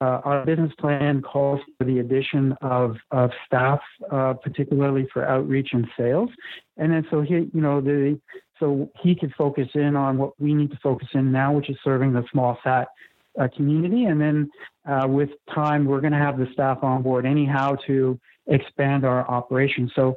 [0.00, 3.80] uh, our business plan calls for the addition of, of staff,
[4.12, 6.30] uh, particularly for outreach and sales.
[6.76, 8.20] And then so he, you know, the
[8.60, 11.76] so he could focus in on what we need to focus in now, which is
[11.84, 12.88] serving the small sat
[13.40, 14.04] uh, community.
[14.04, 14.50] And then
[14.88, 19.28] uh, with time, we're going to have the staff on board anyhow to expand our
[19.28, 19.92] operations.
[19.94, 20.16] So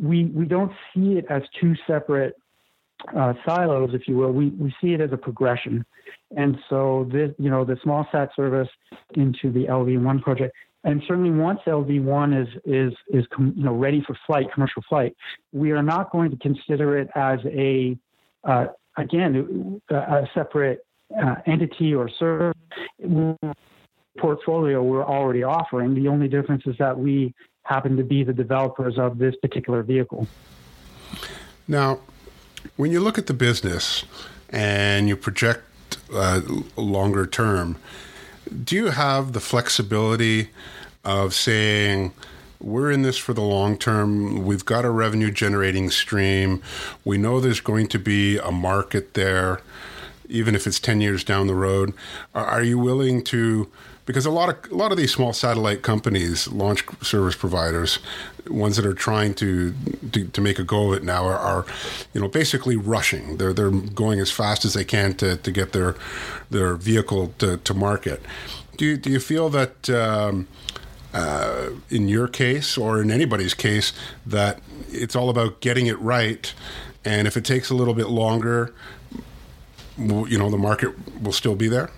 [0.00, 2.34] we we don't see it as two separate
[3.16, 5.84] uh, silos, if you will, we, we see it as a progression.
[6.36, 8.68] And so this, you know, the small sat service
[9.14, 14.16] into the LV1 project, and certainly once LV1 is is is you know ready for
[14.26, 15.16] flight, commercial flight,
[15.52, 17.96] we are not going to consider it as a
[18.44, 20.86] uh, again a separate
[21.20, 22.56] uh, entity or service
[24.18, 25.94] portfolio we're already offering.
[25.94, 27.34] The only difference is that we
[27.64, 30.26] happen to be the developers of this particular vehicle.
[31.66, 32.00] Now,
[32.76, 34.04] when you look at the business
[34.50, 35.64] and you project
[36.12, 36.40] uh,
[36.76, 37.76] longer term,
[38.64, 40.50] do you have the flexibility
[41.04, 42.12] of saying,
[42.60, 44.44] we're in this for the long term.
[44.44, 46.62] We've got a revenue generating stream.
[47.04, 49.60] We know there's going to be a market there,
[50.28, 51.94] even if it's 10 years down the road.
[52.34, 53.70] Are you willing to
[54.08, 57.98] because a lot of a lot of these small satellite companies, launch service providers,
[58.48, 59.74] ones that are trying to
[60.12, 61.66] to, to make a go of it now are, are,
[62.14, 63.36] you know, basically rushing.
[63.36, 65.94] They're they're going as fast as they can to, to get their
[66.48, 68.22] their vehicle to, to market.
[68.78, 70.48] Do you, do you feel that um,
[71.12, 73.92] uh, in your case or in anybody's case
[74.24, 76.54] that it's all about getting it right,
[77.04, 78.72] and if it takes a little bit longer,
[79.98, 81.90] you know, the market will still be there?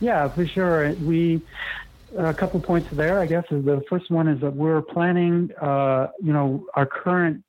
[0.00, 0.94] Yeah, for sure.
[0.94, 1.42] We
[2.18, 3.20] a couple points there.
[3.20, 5.50] I guess is the first one is that we're planning.
[5.60, 7.42] Uh, you know, our current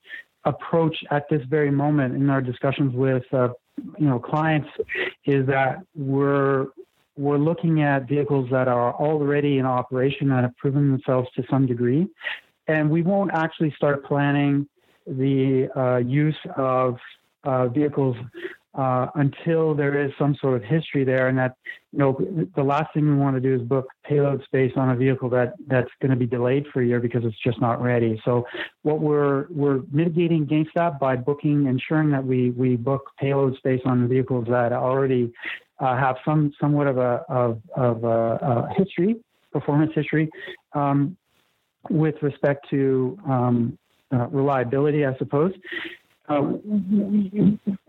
[0.44, 3.48] approach at this very moment in our discussions with uh,
[3.98, 4.68] you know clients
[5.26, 6.66] is that we're
[7.16, 11.66] we're looking at vehicles that are already in operation that have proven themselves to some
[11.66, 12.06] degree,
[12.66, 14.66] and we won't actually start planning
[15.06, 16.96] the uh, use of
[17.44, 18.16] uh, vehicles
[18.78, 21.56] uh, until there is some sort of history there, and that
[21.92, 22.16] you know
[22.54, 25.54] the last thing we want to do is book payload space on a vehicle that
[25.66, 28.22] that's going to be delayed for a year because it's just not ready.
[28.24, 28.46] So
[28.82, 33.82] what we're we're mitigating against that by booking, ensuring that we we book payload space
[33.84, 35.32] on vehicles that already
[35.80, 39.16] uh, have some somewhat of a of of a, a history,
[39.52, 40.30] performance history,
[40.74, 41.16] um,
[41.90, 43.76] with respect to um,
[44.12, 45.52] uh, reliability, I suppose.
[46.28, 46.52] Uh,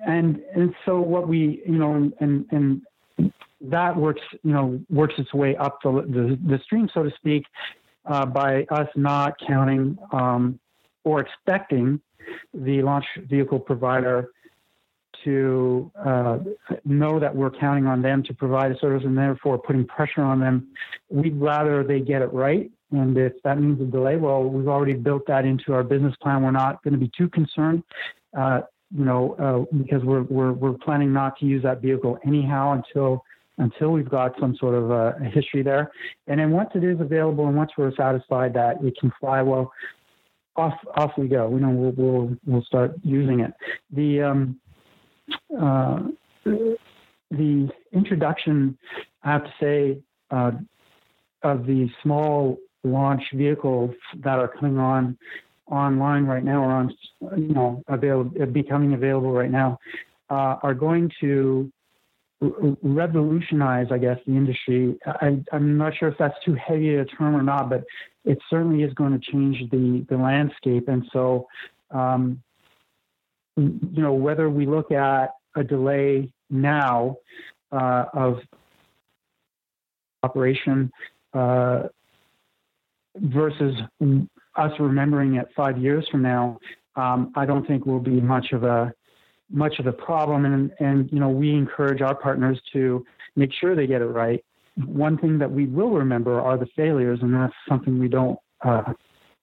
[0.06, 2.82] and and so what we, you know, and and
[3.62, 7.46] that works, you know, works its way up the the, the stream, so to speak,
[8.06, 10.60] uh, by us not counting um,
[11.04, 12.00] or expecting
[12.54, 14.30] the launch vehicle provider
[15.24, 16.38] to uh,
[16.86, 20.40] know that we're counting on them to provide a service and therefore putting pressure on
[20.40, 20.68] them.
[21.10, 22.72] We'd rather they get it right.
[22.92, 26.42] And if that means a delay, well, we've already built that into our business plan.
[26.42, 27.84] We're not going to be too concerned.
[28.38, 28.62] Uh,
[28.96, 29.36] you know,
[29.72, 33.24] uh, because we're, we're, we're planning not to use that vehicle anyhow until
[33.60, 35.92] until we've got some sort of a, a history there.
[36.28, 39.72] And then once it is available and once we're satisfied that it can fly well,
[40.56, 41.50] off off we go.
[41.50, 43.52] You know, we'll we'll, we'll start using it.
[43.92, 44.60] The um,
[45.58, 46.00] uh,
[47.32, 48.78] the introduction,
[49.24, 50.00] I have to say,
[50.32, 50.52] uh,
[51.44, 53.92] of the small launch vehicles
[54.24, 55.18] that are coming on
[55.70, 56.96] online right now or on
[57.38, 59.78] you know available becoming available right now
[60.30, 61.72] uh, are going to
[62.42, 64.98] revolutionize, I guess, the industry.
[65.06, 67.84] I, am not sure if that's too heavy a term or not, but
[68.24, 70.88] it certainly is going to change the the landscape.
[70.88, 71.48] And so,
[71.92, 72.42] um,
[73.58, 77.18] you know, whether we look at a delay now
[77.72, 78.40] uh, of
[80.24, 80.92] operation
[81.34, 81.84] uh,
[83.16, 83.76] versus
[84.56, 86.60] us remembering it five years from now,
[86.96, 88.94] um, I don't think will be much of a
[89.52, 90.46] much of the problem.
[90.46, 94.44] And and you know we encourage our partners to make sure they get it right.
[94.86, 98.94] One thing that we will remember are the failures, and that's something we don't uh,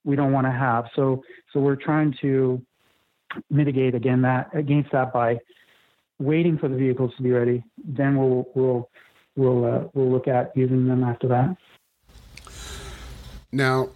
[0.04, 0.86] we don't want to have.
[0.94, 2.60] So so we're trying to
[3.50, 5.38] mitigate again that against that by
[6.18, 7.62] waiting for the vehicles to be ready.
[7.84, 8.90] Then we'll we'll
[9.36, 11.56] we'll uh, we'll look at using them after that.
[13.52, 13.90] Now,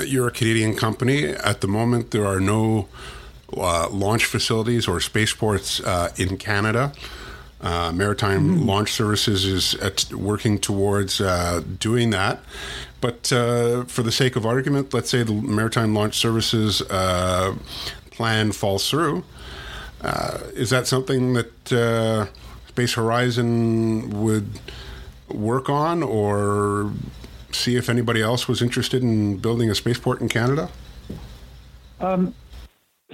[0.00, 1.26] you're a Canadian company.
[1.26, 2.88] At the moment, there are no
[3.56, 6.92] uh, launch facilities or spaceports uh, in Canada.
[7.60, 8.68] Uh, Maritime mm-hmm.
[8.68, 12.40] Launch Services is at, working towards uh, doing that.
[13.00, 17.54] But uh, for the sake of argument, let's say the Maritime Launch Services uh,
[18.10, 19.24] plan falls through.
[20.54, 21.64] is that something that
[22.74, 24.60] SpaceHorizon would
[25.28, 26.92] work on or
[27.54, 30.68] see if anybody else was interested in building a spaceport in Canada?
[32.00, 32.34] Um,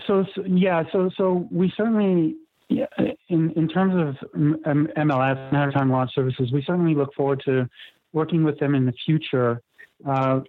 [0.07, 2.37] so, so, yeah, so so we certainly,
[2.68, 2.87] yeah,
[3.29, 7.68] in in terms of MLS Maritime Launch Services, we certainly look forward to
[8.12, 9.61] working with them in the future.
[10.07, 10.40] Uh,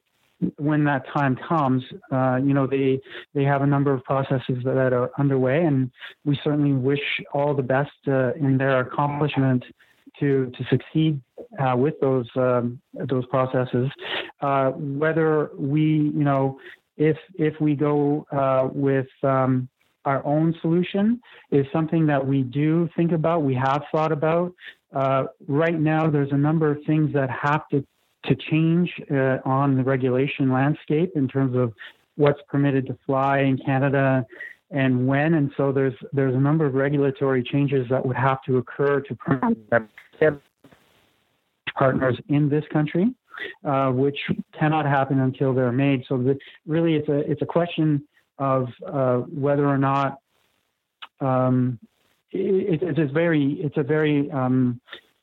[0.55, 3.01] when that time comes, uh, you know, they
[3.33, 5.91] they have a number of processes that, are underway, and
[6.23, 9.65] we certainly wish all the best uh, in their accomplishment
[10.19, 11.19] to to succeed
[11.57, 13.89] uh, with those um, those processes.
[14.41, 16.59] Uh, whether we, you know,
[16.97, 19.67] if if we go uh, with um,
[20.05, 21.19] our own solution,
[21.51, 23.43] is something that we do think about.
[23.43, 24.53] We have thought about.
[24.93, 27.85] Uh, right now, there's a number of things that have to
[28.25, 31.73] to change uh, on the regulation landscape in terms of
[32.15, 34.25] what's permitted to fly in Canada
[34.71, 35.35] and when.
[35.35, 39.15] And so there's there's a number of regulatory changes that would have to occur to
[41.79, 43.15] partners in this country,
[43.65, 44.19] uh, which
[44.57, 46.03] cannot happen until they're made.
[46.07, 46.37] So the,
[46.67, 48.03] really, it's a it's a question
[48.37, 50.19] of uh, whether or not
[51.21, 51.79] um,
[52.31, 54.79] it, it's a very it's a very um,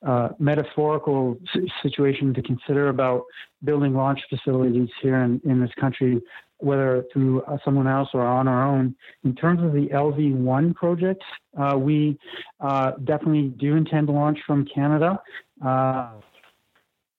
[0.07, 1.38] uh, metaphorical
[1.83, 3.23] situation to consider about
[3.64, 6.21] building launch facilities here in, in this country,
[6.59, 8.95] whether through uh, someone else or on our own.
[9.25, 11.23] In terms of the LV1 project,
[11.59, 12.19] uh, we
[12.61, 15.21] uh, definitely do intend to launch from Canada.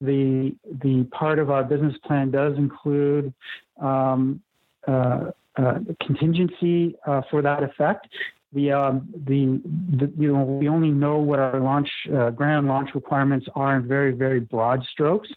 [0.01, 3.33] Uh, the the part of our business plan does include
[3.81, 4.41] um,
[4.88, 5.31] uh,
[5.99, 6.95] contingency
[7.29, 8.07] for that effect
[8.53, 9.62] the, um, the,
[9.97, 13.88] the, you know we only know what our launch uh, ground launch requirements are in
[13.88, 15.29] very very broad strokes,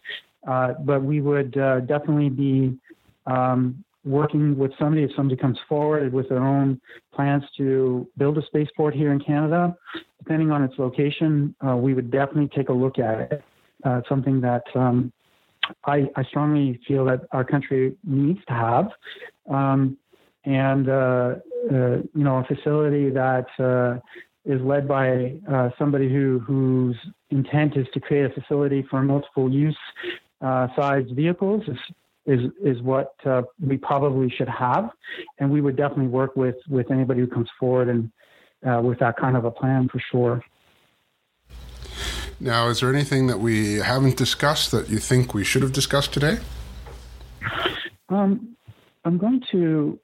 [0.47, 2.77] uh, but we would uh, definitely be
[3.25, 6.79] um, working with somebody if somebody comes forward with their own
[7.13, 9.75] plans to build a spaceport here in Canada.
[10.19, 13.43] Depending on its location, uh, we would definitely take a look at it.
[13.83, 15.11] Uh, something that um,
[15.85, 18.89] I, I, strongly feel that our country needs to have.
[19.49, 19.97] Um,
[20.45, 21.35] and uh,
[21.71, 23.99] uh, you know a facility that uh,
[24.45, 26.95] is led by uh, somebody who whose
[27.29, 29.77] intent is to create a facility for multiple use
[30.41, 31.77] uh, sized vehicles is
[32.25, 34.89] is is what uh, we probably should have,
[35.39, 38.11] and we would definitely work with with anybody who comes forward and
[38.83, 40.43] with that kind of a plan for sure.
[42.41, 46.11] Now, is there anything that we haven't discussed that you think we should have discussed
[46.11, 46.39] today?
[48.09, 48.57] Um,
[49.05, 49.99] I'm going to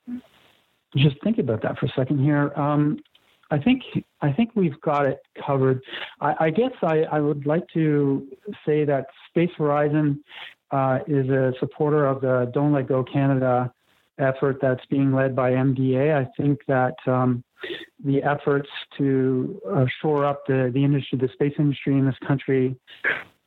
[0.95, 2.53] just think about that for a second here.
[2.55, 2.99] Um,
[3.49, 3.81] I think
[4.21, 5.81] I think we've got it covered.
[6.21, 8.27] I, I guess I, I, would like to
[8.65, 10.19] say that SpaceHorizon
[10.69, 13.73] uh, is a supporter of the Don't Let Go Canada
[14.19, 16.15] effort that's being led by MDA.
[16.15, 17.43] I think that um,
[18.03, 22.75] the efforts to uh, shore up the, the industry, the space industry in this country,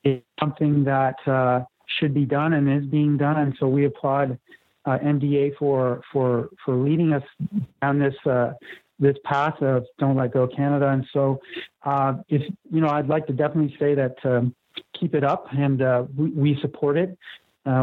[0.05, 1.61] is something that uh,
[1.99, 3.39] should be done and is being done.
[3.39, 4.39] And so we applaud
[4.87, 7.23] uh, MDA for for for leading us
[7.83, 8.53] down this uh,
[8.99, 10.89] this path of Don't Let Go Canada.
[10.89, 11.41] And so,
[11.85, 14.55] uh, if you know, I'd like to definitely say that um,
[14.99, 17.17] keep it up, and uh, we, we, support it.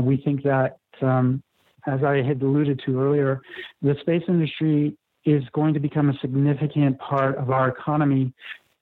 [0.04, 1.42] We think that, um,
[1.88, 3.42] as I had alluded to earlier,
[3.82, 8.34] the space industry is going to become a significant part of our economy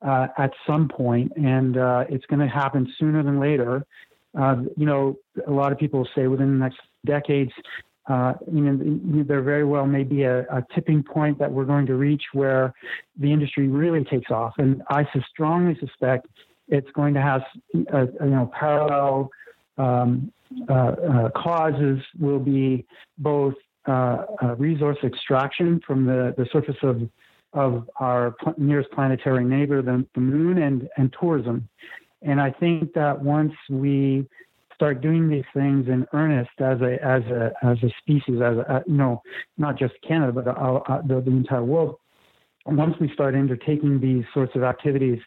[0.02, 3.86] uh, at some point, and uh, it's going to happen sooner than later.
[4.38, 7.52] Uh, you know, a lot of people say within the next decades,
[8.08, 11.88] uh, you know, there very well may be a, a, tipping point that we're going
[11.88, 12.72] to reach where
[13.18, 14.54] the industry really takes off.
[14.60, 16.28] And I strongly suspect
[16.68, 17.42] it's going to have,
[17.92, 19.32] uh, you know, parallel
[19.80, 20.32] um,
[21.36, 22.86] causes will be
[23.18, 23.54] both
[23.86, 24.26] uh,
[24.58, 27.10] resource extraction from the, the surface of
[27.54, 31.68] of our nearest planetary neighbor, the, the moon, and, and tourism.
[32.22, 34.28] And I think that once we
[34.74, 38.84] start doing these things in earnest as a as a as a species, as a,
[38.86, 39.22] you know,
[39.58, 41.96] not just Canada but uh, uh, the, the entire world.
[42.66, 45.20] Once we start undertaking these sorts of activities,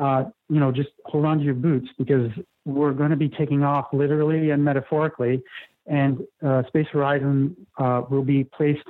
[0.00, 2.30] uh, you know, just hold on to your boots because
[2.64, 5.42] we're going to be taking off literally and metaphorically,
[5.86, 8.86] and uh, SpaceHorizon uh, will be placed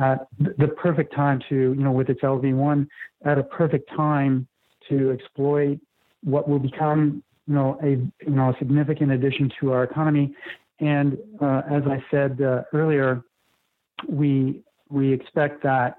[0.00, 2.86] at the perfect time to, you know, with its LV1,
[3.24, 4.46] at a perfect time
[4.88, 5.78] to exploit
[6.22, 10.34] what will become you know, a you know a significant addition to our economy.
[10.80, 13.22] And uh, as I said uh, earlier,
[14.08, 15.96] we we expect that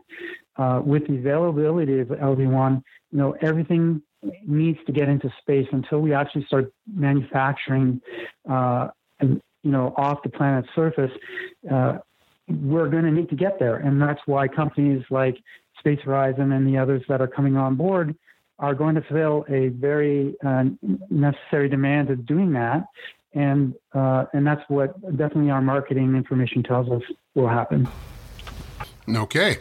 [0.57, 2.81] uh, with the availability of LV1,
[3.15, 4.01] you know, everything
[4.45, 8.01] needs to get into space until we actually start manufacturing,
[8.49, 8.89] uh,
[9.21, 11.11] and, you know, off the planet's surface.
[11.71, 11.99] Uh,
[12.49, 15.37] we're going to need to get there, and that's why companies like
[15.81, 18.13] SpaceHorizon and the others that are coming on board
[18.59, 20.65] are going to fill a very uh,
[21.09, 22.83] necessary demand of doing that.
[23.33, 27.03] And, uh, and that's what definitely our marketing information tells us
[27.33, 27.87] will happen.
[29.07, 29.59] Okay.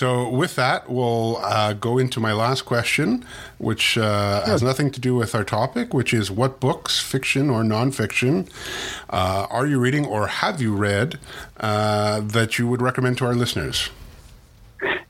[0.00, 3.22] So, with that, we'll uh, go into my last question,
[3.58, 7.62] which uh, has nothing to do with our topic, which is what books, fiction or
[7.62, 8.50] nonfiction,
[9.10, 11.18] uh, are you reading or have you read
[11.58, 13.90] uh, that you would recommend to our listeners?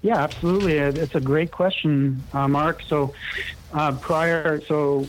[0.02, 0.78] Yeah, absolutely.
[0.78, 2.82] It's a great question, uh, Marc.
[2.82, 3.14] So,
[3.72, 5.06] uh, prior, so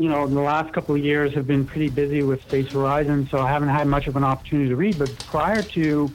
[0.00, 3.50] you know, the last couple of years have been pretty busy with SpaceHorizon, so I
[3.50, 4.98] haven't had much of an opportunity to read.
[4.98, 6.10] But prior to,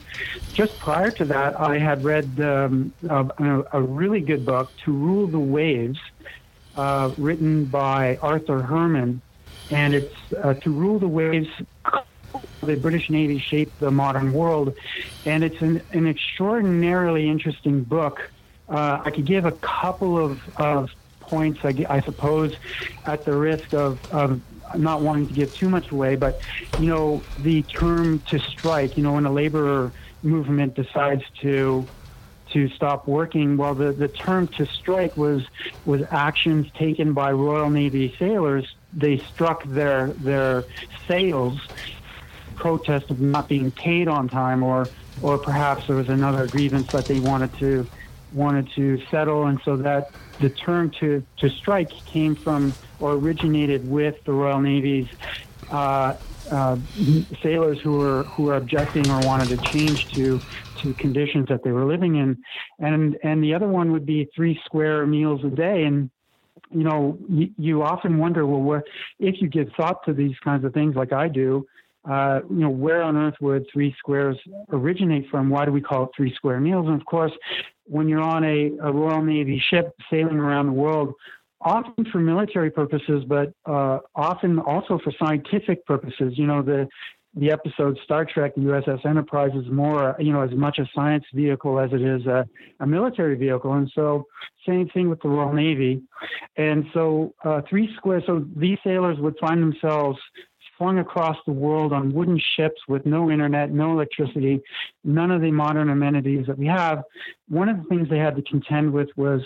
[0.52, 5.28] just prior to that, I had read um, a, a, really good book, To Rule
[5.28, 6.00] the Waves,
[6.76, 9.22] uh, written by Arthur Herman.
[9.70, 11.48] And it's uh, To Rule the Waves
[12.62, 14.74] the British Navy shaped the modern world.
[15.24, 18.32] And it's an, an extraordinarily interesting book.
[18.68, 20.90] Uh, I could give a couple of, of
[21.28, 22.54] points, I, I suppose,
[23.04, 24.40] at the risk of, of
[24.76, 26.40] not wanting to give too much away, but
[26.78, 31.86] you know, the term to strike, you know, when a labor movement decides to
[32.52, 35.44] to stop working, well, the, the term to strike was
[35.84, 38.74] was actions taken by Royal Navy sailors.
[38.92, 40.64] They struck their their
[41.06, 41.60] sails
[42.54, 44.88] protest of not being paid on time, or
[45.22, 47.86] or perhaps there was another grievance that they wanted to
[48.32, 50.10] wanted to settle, and so that
[50.40, 55.06] the term to to strike came from or originated with the Royal Navy's.
[55.68, 56.14] Uh,
[56.52, 56.76] uh,
[57.42, 60.40] sailors who were who were objecting or wanted to change to
[60.80, 62.36] to conditions that they were living in,
[62.78, 65.82] and and the other one would be three square meals a day.
[65.82, 66.08] And
[66.70, 68.82] you know, you, you often wonder, well,
[69.18, 71.66] if you give thought to these kinds of things, like I do,
[72.08, 74.36] uh, you know, where on earth would three squares
[74.70, 75.50] originate from?
[75.50, 76.86] Why do we call it three square meals?
[76.86, 77.32] And of course,
[77.84, 81.14] when you're on a, a Royal Navy ship sailing around the world,
[81.60, 86.34] often for military purposes, but uh, often also for scientific purposes.
[86.36, 86.88] You know, the
[87.38, 91.24] the episode Star Trek, the USS Enterprise, is more, you know, as much a science
[91.34, 92.48] vehicle as it is a,
[92.80, 93.74] a military vehicle.
[93.74, 94.24] And so,
[94.66, 96.02] same thing with the Royal Navy.
[96.56, 98.22] And so, uh, three square.
[98.26, 100.18] So these sailors would find themselves
[100.78, 104.60] flung across the world on wooden ships with no internet, no electricity,
[105.04, 107.02] none of the modern amenities that we have.
[107.48, 109.42] One of the things they had to contend with was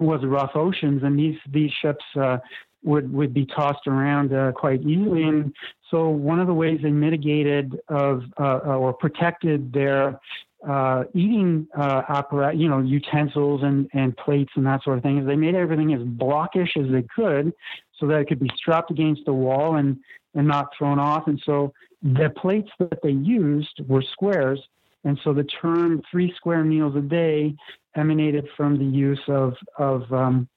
[0.00, 2.38] was rough oceans, and these these ships uh,
[2.84, 5.24] would would be tossed around uh, quite easily.
[5.24, 5.52] And
[5.90, 10.18] so, one of the ways they mitigated of uh, or protected their
[10.66, 15.18] uh, eating uh, apparatus, you know, utensils and, and plates and that sort of thing.
[15.18, 17.52] Is they made everything as blockish as they could,
[17.98, 19.98] so that it could be strapped against the wall and
[20.38, 21.26] and not thrown off.
[21.26, 24.60] And so the plates that they used were squares.
[25.04, 27.56] And so the term three square meals a day
[27.94, 30.48] emanated from the use of of um,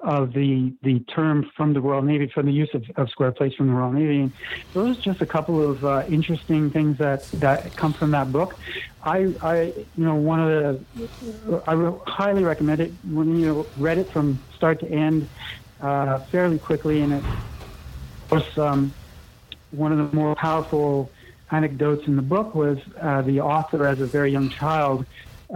[0.00, 3.54] of the the term from the Royal Navy, from the use of, of square plates
[3.54, 4.18] from the Royal Navy.
[4.22, 4.32] And
[4.74, 8.58] those are just a couple of uh, interesting things that, that come from that book.
[9.04, 11.74] I, I, you know, one of the, I
[12.10, 15.28] highly recommend it when you read it from start to end
[15.80, 17.24] uh, fairly quickly, and it
[18.30, 18.94] was um,
[19.70, 21.12] one of the more powerful
[21.50, 25.06] anecdotes in the book was uh, the author, as a very young child,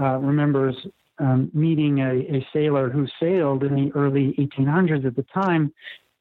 [0.01, 0.77] uh, remembers
[1.19, 5.73] um, meeting a, a, sailor who sailed in the early 1800s at the time,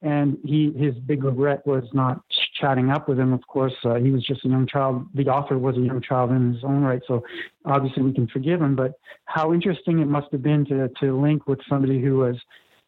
[0.01, 2.21] and he his big regret was not
[2.59, 3.31] chatting up with him.
[3.31, 5.05] Of course, uh, he was just a young child.
[5.13, 7.23] The author was a young child in his own right, so
[7.65, 8.75] obviously we can forgive him.
[8.75, 8.93] But
[9.25, 12.35] how interesting it must have been to to link with somebody who was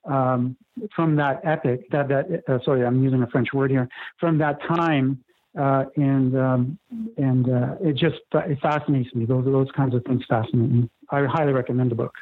[0.05, 0.55] um,
[0.95, 1.89] from that epic.
[1.91, 3.87] That that uh, sorry, I'm using a French word here.
[4.19, 5.23] From that time.
[5.59, 6.79] Uh, and um,
[7.17, 9.25] and uh, it just it fascinates me.
[9.25, 10.89] Those those kinds of things fascinate me.
[11.09, 12.13] I highly recommend the book.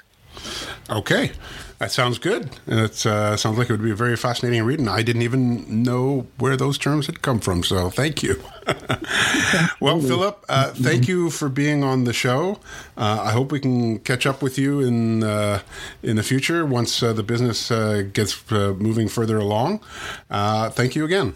[0.89, 1.31] Okay,
[1.77, 2.49] that sounds good.
[2.65, 5.21] And it uh, sounds like it would be a very fascinating read, and I didn't
[5.21, 7.63] even know where those terms had come from.
[7.63, 8.41] So thank you.
[9.79, 12.59] well, Philip, uh, thank you for being on the show.
[12.97, 15.61] Uh, I hope we can catch up with you in uh,
[16.01, 19.81] in the future once uh, the business uh, gets moving further along.
[20.29, 21.33] thank you again.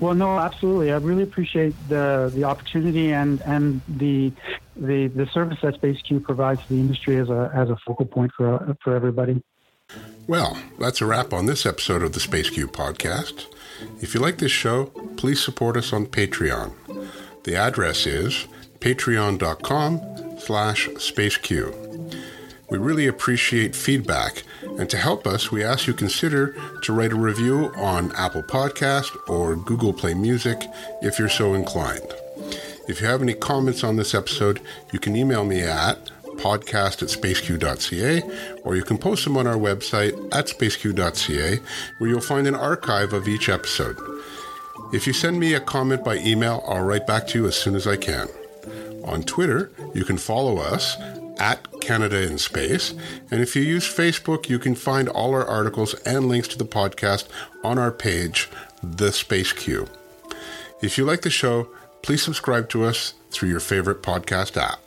[0.00, 0.92] Well, no, absolutely.
[0.92, 4.32] I really appreciate the the opportunity and and the
[4.76, 8.32] the the service that SpaceQ provides to the industry as a as a focal point
[8.36, 9.42] for for everybody.
[10.26, 13.46] Well, that's a wrap on this episode of the SpaceQ podcast.
[14.00, 16.72] If you like this show, please support us on Patreon.
[17.44, 18.46] The address is
[18.80, 21.80] patreon.com slash spaceq.
[22.70, 27.16] We really appreciate feedback, and to help us, we ask you consider to write a
[27.16, 30.58] review on Apple Podcast or Google Play Music
[31.02, 32.14] if you're so inclined.
[32.86, 34.60] If you have any comments on this episode,
[34.92, 38.22] you can email me at podcast at spaceq.ca
[38.62, 41.60] or you can post them on our website at spaceq.ca
[41.98, 43.96] where you'll find an archive of each episode.
[44.92, 47.74] If you send me a comment by email, I'll write back to you as soon
[47.74, 48.28] as I can.
[49.04, 50.96] On Twitter, you can follow us
[51.38, 52.94] at Canada in Space.
[53.30, 56.64] And if you use Facebook, you can find all our articles and links to the
[56.64, 57.26] podcast
[57.62, 58.48] on our page,
[58.82, 59.88] The SpaceQ.
[60.80, 61.68] If you like the show,
[62.04, 64.83] please subscribe to us through your favorite podcast app.